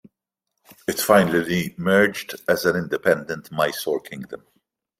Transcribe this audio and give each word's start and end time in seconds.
It 0.87 0.99
finally 0.99 1.75
merged 1.77 2.33
as 2.47 2.65
an 2.65 2.75
independent 2.75 3.51
Mysore 3.51 3.99
kingdom. 3.99 4.47